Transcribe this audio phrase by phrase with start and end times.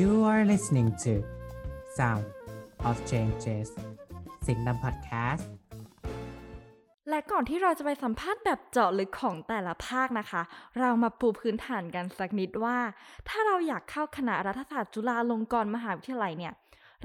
[0.00, 1.12] You are listening to
[1.96, 2.26] Sound
[2.88, 3.68] of Changes
[4.46, 5.50] สิงนำพอดแคสต์
[7.08, 10.42] และก่อนที่เราจะไปสัมภาษณ์แบบเจาะลึกของแต่ละภาคนะคะ
[10.80, 12.78] เรามาปูพื้นฐานกันสักนิดว่า
[13.28, 16.52] ถ้าเราอยากเข้าคณะรัฐศาสตร์จุฬาลงกรณ์มหาวิทยาลัยเนี่ย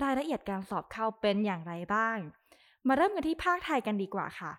[0.04, 2.18] รายละเอียดการสอบเข้าเป็นอย่างไรบ้าง
[2.88, 4.52] มาเริ่มกันที่ภาคไทยกันดีกว่าค่ะ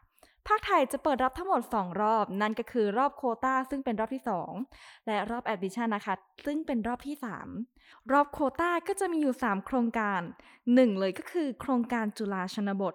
[0.48, 4.22] ภาคไทยจะเปิดรับทั้งหมด 2 รอบ นั่นก็คือรอบโคตาซึ่งเป็นรอบที่
[4.64, 6.14] 2 และรอบแอดมิชชั่นนะคะ
[6.46, 7.16] ซึ่งเป็นรอบที่
[7.64, 10.20] 3 รอบโคตาก็จะมีอยู่ 3 โครงการ
[10.60, 12.94] 1 เลยก็คือโครงการจุฬาชนบท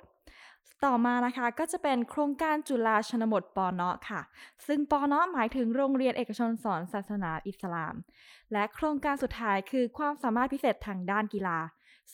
[0.86, 4.22] ต่อมานะคะก็จะเป็นโครงการจุฬาชนบทปอเนาะค่ะ
[4.68, 7.96] ซึ่งปอเนาะหมายถึงโรงเรียนเอกชนสอนศาสนาอิสลาม
[8.52, 11.58] และโครงการสุดท้ายคือความสามารถพิเศษทางด้านกีฬา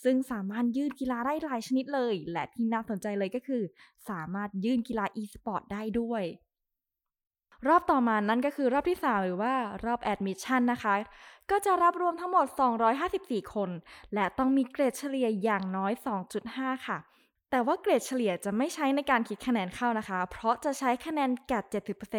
[0.04, 3.64] ซึ่งสามารถยื่นกีฬาได้หลายชนิดเลย และที่น่าสนใจเลยก็คือ
[4.10, 6.24] สามารถยื่นกีฬา e-sport ได้ด้วย
[7.68, 9.54] รอบต่อมานั่นก็คือรอบที่ 3 หรือว่า
[9.86, 10.94] รอบ admission นะคะ
[11.52, 12.46] ก็จะรับรวมทั้งหมด
[13.00, 13.70] 254 คน
[14.14, 15.92] และต้องมีเกรดเฉลี่ยอย่างน้อย
[16.40, 16.98] 2.5 ค่ะ
[17.52, 21.64] แต่ว่าเกรดเฉลี่ยจะไม่ใช้ในการคิดคะแนนเข้านะคะ เพราะจะใช้คะแนนแกด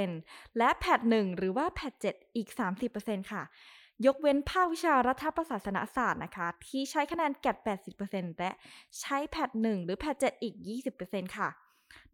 [0.02, 2.48] 70%และแพท1หรือว่าแพท7อีก
[2.90, 3.42] 30%ค่ะ
[4.06, 7.56] ยกเว้นภาควิชารัฐประศาสนศาสตร์นะคะ ที่ใช้คะแนนแกด
[7.98, 8.50] 80%และ
[9.00, 10.54] ใช้แพท1หรือแพท7อีก
[10.96, 11.48] 20%ค่ะ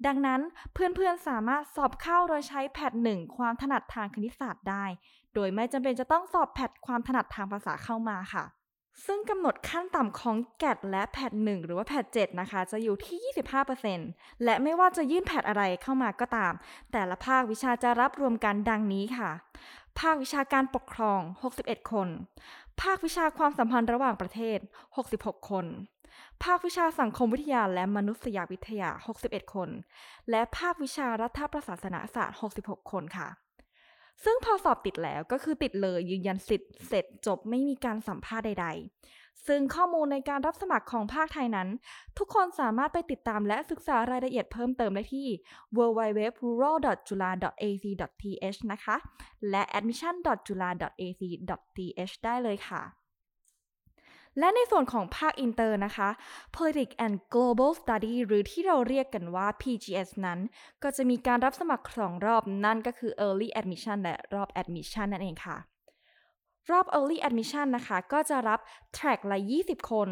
[0.06, 0.40] ดังนั้น
[0.72, 4.84] เพื่อนๆสามารถสอบเข้าโดยใช้แพท1ความถนัดทางคณิตศาสตร์ได้
[5.34, 8.44] โดยไม่จำเป็นจะต้องสอบแพทความถนัดทางภาษาเข้ามาค่ะ
[9.04, 13.18] ซึ่งกำหนดขั้นต่ำของแกดและแพท1หรือว่าแพท7นะคะ จะอยู่ที่
[13.82, 16.52] 25%และไม่ว่าจะยื่นแพทอะไรเข้ามาก็ตาม
[16.92, 19.30] แต่ละภาควิชาจะรับรวมกันดังนี้ค่ะ
[20.00, 21.20] ภาควิชาการปกครอง
[21.56, 22.08] 61 คน
[22.82, 24.58] ภาควิชาความสัมพันธ์ระหว่างประเทศ
[25.04, 25.66] 66 คน
[26.44, 28.90] ภาควิชาสังคมวิทยาและมนุษยวิทยา
[29.22, 29.68] 61 คน
[30.30, 33.28] และภาควิชารัฐประศาสนศาสตร์ 66 คนค่ะ
[34.24, 38.74] ซึ่งพอสอบติดแล้วก็คือติดเลยยืนยันสิทธิ์เสร็จจบไม่มีการสัมภาษณ์ใด ๆ
[39.46, 41.68] ซึ่งข้อมูลในการรับสมัครของภาคไทยนั้น
[42.18, 45.26] ทุกคนสามารถไปติดตามและศึกษารายละเอียดเพิ่มเติมได้ที่
[45.76, 48.96] www.rural.jula.ac.th นะคะ
[49.50, 52.82] และ admission.jula.ac.th ได้เลยค่ะ
[54.38, 56.08] และในส่วนของภาคอินเตอร์นะคะ
[56.56, 60.38] Politics and Global Study หรือที่เราเรียกกันว่า PGS นั้น
[60.82, 65.56] ก็จะมีการรับสมัครสองรอบนั่นก็คือ Early Admission และรอบ Admission นั่นเองค่ะ
[66.70, 68.60] รอบ Early Admission นะคะ ก็จะรับ
[68.96, 70.08] track ละ 20 คน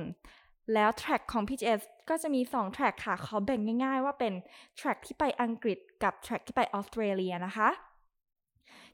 [0.74, 4.32] แล้ว track ของ PGS ก็จะมี2 track ค่ะขอแบ่งง่ายๆ ว่าเป็น
[4.78, 7.68] track ที่ไปอังกฤษกับ track ที่ไปออสเตรเลียนะคะ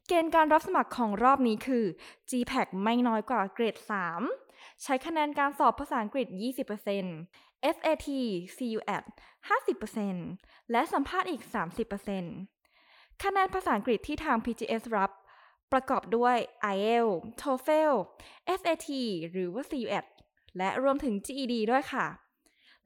[0.07, 1.85] เกณฑ์การรับสมัครของรอบนี้คือ
[2.31, 4.44] GPAC ไม่น้อยกว่าเกรด 3
[4.83, 6.27] ใช้คะแนนการสอบภาษาอังกฤษ
[7.01, 8.09] 20% SAT
[8.57, 9.05] CUAT
[10.09, 11.43] 50%และสัมภาษณ์อีก
[12.33, 15.11] 30%คะแนนภาษาอังกฤษที่ทาง PGS รับ
[15.73, 16.37] ประกอบด้วย
[16.75, 17.95] IELTS TOEFL
[18.59, 18.89] SAT
[19.31, 20.07] หรือว่า CUAT
[20.59, 22.07] และรวมถึง GED ด้วยค่ะ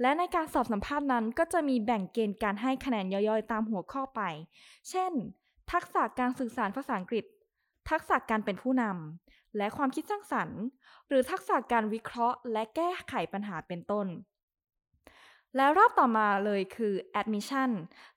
[0.00, 4.20] และในการสอบสัมภาษณ์นั้นก็จะมีแบ่งเกณฑ์การให้คะแนนย่อยๆ ตามหัวข้อไป
[4.90, 5.12] เช่น
[5.72, 7.24] ทักษะการสื่อสารภาษาอังกฤษ
[7.90, 10.60] ทักษะการเป็นผู้นำและความคิดสร้างสรรค์
[11.08, 14.06] หรือทักษะการวิเคราะห์ และแก้ไขปัญหาเป็นต้น
[15.56, 17.70] แล้วรอบต่อมาเลยคือ admission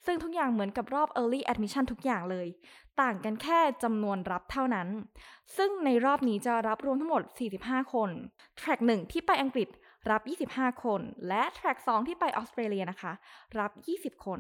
[0.05, 2.47] ซึ่งทุกอย่างเหมือนกับรอบ early admission ทุกอย่างเลย
[3.01, 4.87] ต่างกันแค่จำนวนรับเท่านั้น
[5.57, 7.23] ซึ่งในรอบนี้จะรับรวมทั้งหมด
[7.57, 8.09] 45 คน
[8.59, 9.69] track 1 ที่ไปอังกฤษ
[10.09, 10.21] รับ
[10.55, 13.13] 25 คน และ track 2ที่ไปออสเตรเลียนะคะ
[13.59, 13.71] รับ
[14.17, 14.39] 20 คน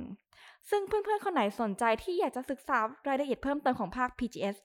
[0.69, 4.55] ซึ่งเพื่อนๆ คนไหนสนใจที่อยากจะศึกษารายละเอียดเพิ่มเติมของภาค PGS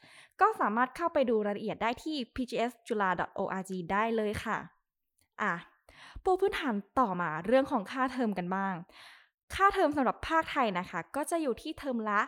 [0.41, 4.59] ก็สามารถเข้าไปดูรายละเอียดได้ที่ pgsjula.org ได้เลยค่ะ
[5.43, 5.55] อะ
[6.25, 8.75] ปูพื้นฐานต่อมาเรื่องของค่าเทอมกันบ้าง
[9.55, 12.21] ค่าเทอมสำหรับภาคไทยนะคะ ก็จะอยู่ที่เทอมละ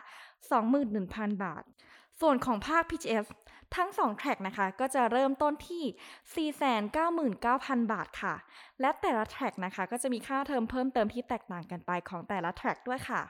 [0.67, 1.63] 21,000 บาท
[2.21, 3.25] ส่วนของภาค PGS
[3.75, 6.51] ทั้ง 2 แทร็กนะคะ ก็จะเริ่มต้นที่
[7.01, 8.35] 499,000 บาทค่ะ
[8.81, 13.21] และแต่ละแทร็กนะคะ ก็จะมีค่าเทอมเพิ่มเติมที่แตกต่างกันไปของแต่ละแทร็กด้วยค่ะ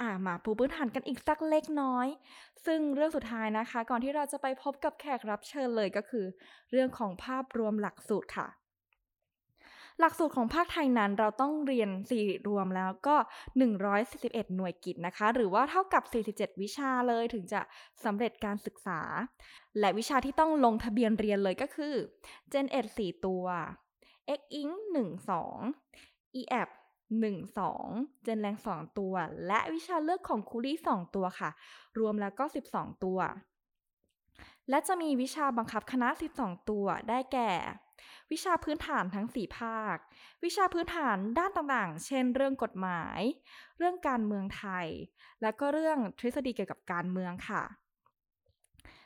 [0.00, 2.06] อ่ามาปูพื้นฐานกันอีกสักเล็กน้อย
[2.66, 6.24] ซึ่งเรื่องสุดท้ายนะคะ ก่อนที่เราจะไปพบกับแขกรับเชิญเลยก็คือ
[6.70, 8.46] เรื่องของภาพรวมหลักสูตรค่ะ
[10.00, 13.16] หลักสูตรของภาคไทยนั้นเราต้องเรียนสี่รวมแล้วก็
[13.86, 16.02] 141 หน่วยกิจนะคะ หรือว่าเท่ากับ
[16.34, 17.60] 47 วิชาเลยถึงจะ
[18.04, 19.00] สำเร็จการศึกษา
[19.78, 21.94] และวิชาที่ต้องลงทะเบียนเรียนเลยก็คือ
[22.52, 23.44] Gen Ed 4 ตัว
[24.38, 25.30] X Ink 1
[25.68, 26.68] 2 EAP
[27.22, 29.14] 1 2 Gen Lang 2ตัว
[29.46, 31.50] และวิชาเลือกของคูลี่ 2 ตัวค่ะ
[31.98, 33.18] รวมแล้วก็ 12 ตัว
[34.70, 36.08] และจะมีวิชาบังคับคณะ
[36.38, 37.50] 12 ตัว ได้แก่
[38.32, 39.96] วิชาพื้นฐานทั้ง 4 ภาค
[40.44, 43.20] วิชาพื้นฐานด้านต่างๆ เช่น เรื่องกฎหมาย
[43.78, 44.86] เรื่องการเมืองไทย
[45.42, 47.62] และก็เรื่องทฤษฎีเกี่ยวกับการเมืองค่ะ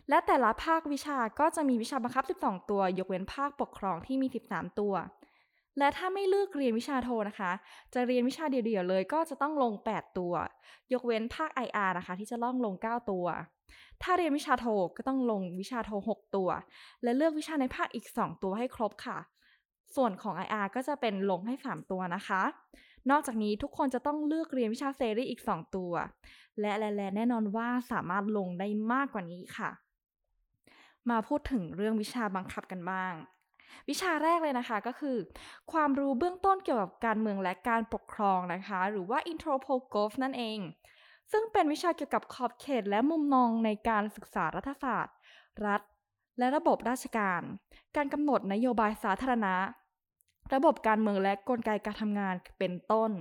[0.08, 4.94] และแต่ละภาควิชาก็จะมีวิชาบังคับ 12 ตัว ยกเว้นภาคปกครองที่มี 13 ตัว
[5.78, 7.52] และถ้าไม่เลือกเรียนวิชาโทนะคะ
[7.94, 10.34] จะเรียนวิชาเดียวๆเลยก็จะต้องลง 8 ตัว
[10.92, 13.26] ยกเว้นภาค IR นะคะ ที่จะต้องลง 9 ตัว
[14.02, 14.66] ถ้าเรียนวิชาโท
[14.96, 16.48] ก็ต้องลงวิชาโท 6 ตัว
[17.02, 19.18] และเลือกวิชาในภาคอีก 2 ตัวให้ครบค่ะ
[19.96, 22.42] ส่วนของ IR ก็จะเป็นลงให้ 3 ตัวนะคะ
[23.10, 25.92] นอกจากนี้ทุกคนจะต้องเลือกเรียนวิชาเซรีอีก 2 ตัว
[26.60, 29.70] และและและแน่นอนว่าสามารถลงได้มากกว่านี้ค่ะ
[31.10, 33.14] มาพูดถึงเรื่องวิชาบังคับกันบ้าง
[33.88, 35.16] วิชาแรกเลยนะคะก็คือ
[35.72, 40.58] ความรู้เบื้องต้นเกี่ยวกับการเมืองและการปกครองนะคะ หรือว่า intro p o g o v นั่นเอง
[41.30, 45.16] ซึ่งเป็นวิชาเกี่ยวกับขอบเขตและมุมมองในการศึกษารัฐศาสตร์
[45.66, 45.80] รัฐ
[46.38, 47.42] และระบบราชการ
[47.96, 49.54] การกำหนดนโยบายสาธารณะ
[50.54, 53.12] ระบบการเมืองและกลไกการทำงานเป็นต้น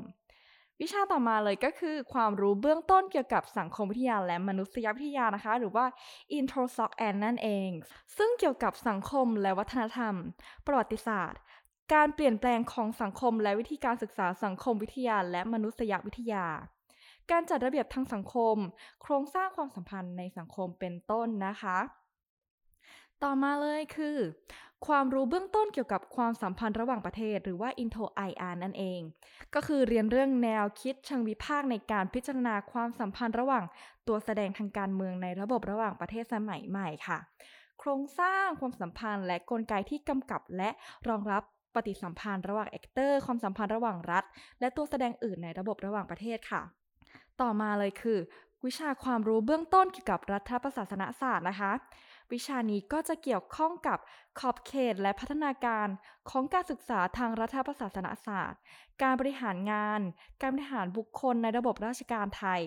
[0.82, 5.86] วิชาต่อมาเลยก็คือ ความรู้เบื้องต้นเกี่ยวกับสังคมวิทยาและมนุษยวิทยานะคะ หรือว่า
[6.38, 7.70] intro soc and นั่นเอง
[8.18, 10.16] ซึ่งเกี่ยวกับสังคมและวัฒนธรรม
[10.66, 11.40] ประวัติศาสตร์
[11.94, 16.46] การเปลี่ยนแปลงของสังคมและวิธีการศึกษาสังคมวิทยาและมนุษยวิทยา
[17.32, 18.58] การจัดระเบียบทางสังคม
[19.02, 21.78] โครงสร้างความสัมพันธ์ในสังคมเป็นต้นนะคะ
[23.24, 24.18] ต่อมาเลยคือ
[24.88, 29.02] ความรู้เบื้องต้นเกี่ยวกับความสัมพันธ์ระหว่างประเทศ หรือว่า Intro IR นั่นเอง
[29.56, 33.64] ก็คือเรียนเรื่องแนวคิดเชิงวิพากษ์ในการพิจารณาความสัมพันธ์ระหว่าง
[34.08, 37.18] ตัวแสดงทางการเมืองในระบบระหว่างประเทศสมัยใหม่ค่ะ
[37.80, 40.70] โครงสร้างความสัมพันธ์และกลไกที่กำกับและ
[41.10, 41.44] รองรับ
[41.76, 44.24] ปฏิสัมพันธ์ระหว่างแอคเตอร์ ความสัมพันธ์ระหว่างรัฐ
[44.60, 46.64] และตัวแสดงอื่นในระบบระหว่างประเทศค่ะ
[47.42, 48.20] ต่อมาเลยคือ
[48.66, 51.72] วิชาความรู้เบื้องต้นเกี่ยวกับรัฐประศาสนศาสตร์นะคะ
[52.34, 54.00] วิชานี้ก็จะเกี่ยวข้องกับ
[54.40, 55.88] ขอบเขตและพัฒนาการ
[56.30, 58.60] ของการศึกษาทางรัฐประศาสนศาสตร์
[59.02, 60.02] การบริหารงาน
[60.42, 62.62] การบริหารบุคคลในระบบราชการไทย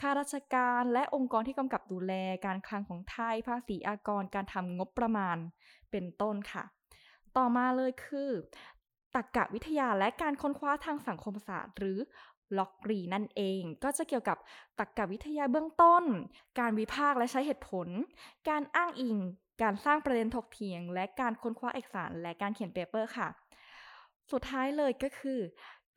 [0.00, 2.12] ข้าราชการและองค์กรที่กำกับดูแล
[2.46, 5.36] การคลังของไทย ภาษีอากร การทำงบประมาณ
[5.90, 6.64] เป็นต้นค่ะ
[7.36, 8.30] ต่อมาเลยคือ
[9.14, 11.98] ตรรกะวิทยาและการค้นคว้าทางสังคมศาสตร์ หรือ
[12.58, 14.38] Log Re นั่นเอง ก็จะเกี่ยวกับ
[14.78, 16.04] ตรรกะวิทยาเบื้องต้น
[16.58, 17.88] การวิพากษ์และใช้เหตุผล
[18.48, 19.16] การอ้างอิง
[19.62, 23.28] การสร้างประเด็นถกเถียง และการค้นคว้าเอกสาร และการเขียน paper ค่ะ
[24.32, 25.40] สุดท้ายเลยก็คือ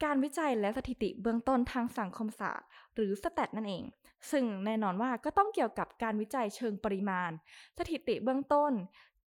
[0.03, 3.83] การวิจัยและสถิติเบื้องต้นทางสังคมศาสตร์ หรือ stat นั่นเอง
[4.31, 7.31] ซึ่งแน่นอนว่าก็ต้องเกี่ยวกับการวิจัยเชิงปริมาณ
[7.77, 8.71] สถิติเบื้องต้น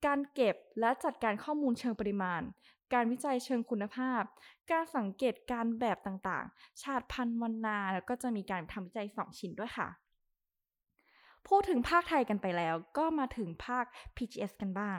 [0.06, 2.42] การเก็บและจัดการข้อมูลเชิงปริมาณ
[2.94, 4.22] การวิจัยเชิงคุณภาพ
[4.70, 9.88] การสังเกตการแบบต่างๆ ชาติพันธุ์วันนาแล้วก็จะมีการทำวิจัย 2 ชิ้นด้วยค่ะ
[11.50, 13.84] พูดถึงภาคไทยกันไปแล้ว ก็มาถึงภาค
[14.16, 14.98] PGS กันบ้าง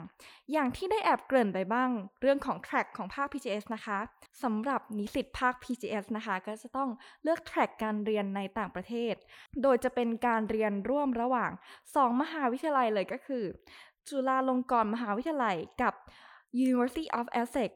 [0.52, 1.90] อย่างที่ได้แอบเกริ่นไปบ้าง
[2.20, 3.98] เรื่องของแทร็กของภาค PGS นะคะ
[4.42, 6.90] สำหรับนิสิตภาค PGS นะคะ ก็จะต้อง
[7.22, 9.14] เลือกแทร็กการเรียนในต่างประเทศ
[9.62, 11.50] โดยจะเป็นการเรียนร่วมระหว่าง
[11.84, 13.44] 2 มหาวิทยาลัยเลยก็คือ
[14.08, 15.94] จุฬาลงกรณ์มหาวิทยาลัยกับ
[16.64, 17.70] University of Essex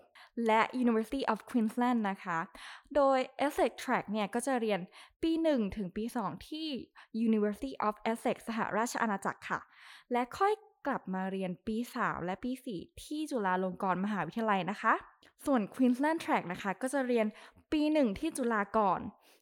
[0.47, 2.39] และ University of Queensland นะคะ
[2.95, 4.81] โดย Essex Track เนี่ยก็จะเรียน
[5.23, 6.69] ปี 1 ถึงปี 2 ที่
[7.27, 9.61] University of Essex สหราชอาณาจักรค่ะ
[10.13, 10.53] และค่อย
[10.87, 14.95] กลับมาเรียนปี 3 และปี 4 ที่จุฬาลงกรณ์มหาวิทยาลัยนะคะ
[15.47, 17.27] ส่วน Queensland Track นะคะก็จะเรียน
[17.73, 19.01] ปี 1 ที่จุฬาก่อน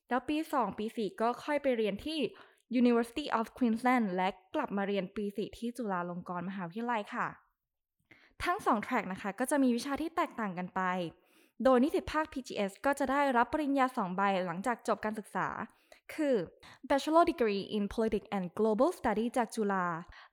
[0.08, 2.18] แล้วปี 2 ปี 4 ก็ค่อยไปเรียนที่
[2.80, 7.26] University of Queensland และกลับมาเรียนปี 4 ที่จุฬาลงกรณ์มหาวิทยาลัยค่ะ
[8.44, 10.80] ทั้ง 2 แทร็กนะคะ ก็จะมีวิชาที่แตกต่างกันไป
[11.64, 15.48] โดยนิสิตภาค PGS ก็จะได้รับปริญญา 2 ใบหลังจากจบการศึกษา
[16.14, 16.36] คือ
[16.88, 19.86] Bachelor Degree in Politics and Global Study จากจุฬา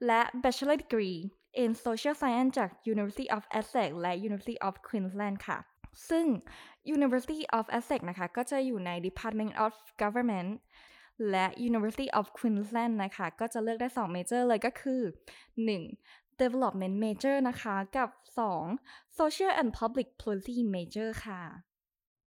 [0.06, 1.20] และ Bachelor Degree
[1.64, 5.58] in Social Science จาก University of Essex และ University of Queensland ค่ะ
[6.10, 6.26] ซึ่ง
[6.98, 10.50] University of Essex นะคะ ก็จะอยู่ใน Department of Government
[11.32, 15.02] และ University of Queensland นะคะ ก็จะเลือกได้2 major เลยก็คือ
[15.66, 16.25] 1.
[16.42, 18.10] Development Major นะคะ กับ
[18.64, 19.18] 2.
[19.20, 21.42] Social and Public Policy Major ค่ะ